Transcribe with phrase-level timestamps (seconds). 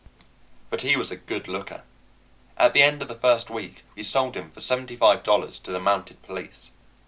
[0.71, 1.83] But he was a good looker.
[2.57, 5.71] At the end of the first week we sold him for seventy five dollars to
[5.71, 6.71] the Mounted Police.